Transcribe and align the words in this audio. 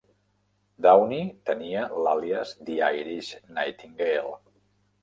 Downey 0.85 1.27
tenia 1.51 1.85
l"àlies 1.99 2.55
"The 2.71 2.81
Irish 3.03 3.31
Nightingale". 3.61 4.39